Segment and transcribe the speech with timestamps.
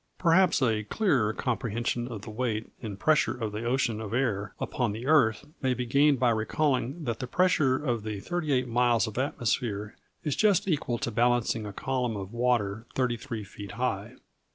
[0.17, 4.93] Perhaps a clearer comprehension of the weight and pressure of the ocean of air upon
[4.93, 9.19] the earth may be gained by recalling that the pressure of the 38 miles of
[9.19, 14.15] atmosphere is just equal to balancing a column of water 33 feet high.